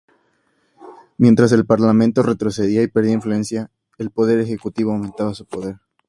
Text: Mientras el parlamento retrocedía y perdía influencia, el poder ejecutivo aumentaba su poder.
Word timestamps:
Mientras 1.19 1.51
el 1.51 1.67
parlamento 1.67 2.23
retrocedía 2.23 2.81
y 2.81 2.87
perdía 2.87 3.11
influencia, 3.13 3.69
el 3.99 4.09
poder 4.09 4.39
ejecutivo 4.39 4.93
aumentaba 4.93 5.35
su 5.35 5.45
poder. 5.45 5.75